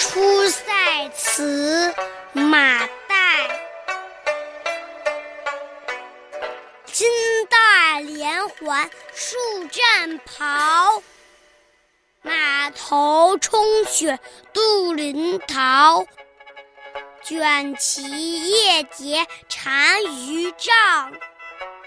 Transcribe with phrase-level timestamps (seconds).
[0.00, 1.94] 出塞辞
[2.32, 2.88] 马岱，
[6.86, 7.06] 金
[7.50, 9.36] 带连环束
[9.70, 11.02] 战袍。
[12.22, 14.18] 马头冲雪
[14.54, 16.06] 渡临洮，
[17.22, 21.12] 卷旗夜结单于帐。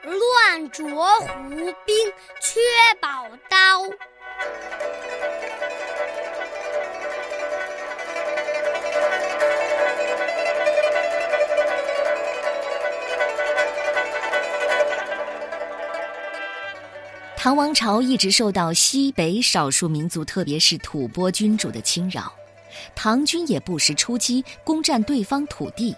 [0.04, 2.62] 乱着胡兵缺
[3.02, 3.82] 宝刀。
[17.44, 22.32] 唐王朝一直受到西北少数民族，特别是吐蕃君主的侵扰。
[22.96, 25.94] 唐军也不时出击，攻占对方土地。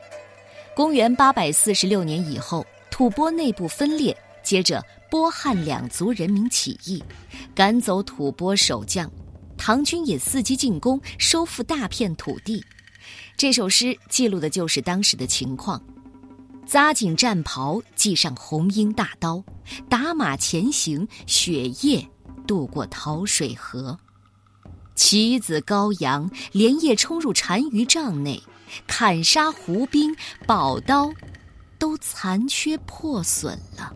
[0.76, 7.04] 公元八百四十六年以后，吐蕃内部分裂，接着波汉两族人民起义，
[7.54, 9.08] 赶走吐蕃守将。
[9.56, 12.66] 唐军也伺机进攻，收复大片土地。
[13.38, 15.80] 这首诗记录的就是当时的情况：
[16.66, 19.44] 扎紧战袍，系上红缨大刀，
[19.88, 22.06] 打马前行，雪夜
[22.48, 23.98] 渡过桃水河。
[24.96, 28.42] 旗子高扬，连夜冲入单于帐内，
[28.88, 30.16] 砍杀胡兵，
[30.48, 31.14] 宝刀
[31.78, 33.94] 都残缺破损了。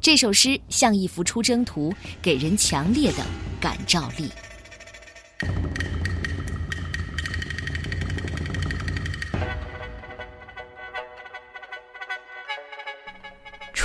[0.00, 3.26] 这首诗像一幅出征图，给人强烈的
[3.60, 4.28] 感召力。《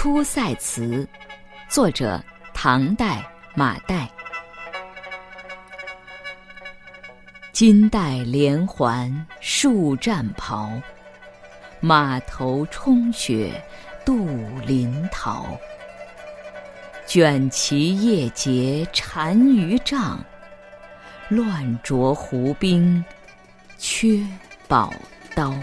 [0.02, 1.08] 出塞词》，
[1.70, 2.20] 作者
[2.56, 4.08] 唐代马岱。
[7.52, 10.72] 金带连环束战袍，
[11.80, 13.64] 马头冲雪
[14.04, 14.28] 渡
[14.66, 15.46] 临洮。
[17.06, 20.20] 卷旗夜结单于帐，
[21.30, 23.06] 乱着胡兵
[23.78, 24.26] 缺
[24.68, 24.92] 宝
[25.36, 25.54] 刀。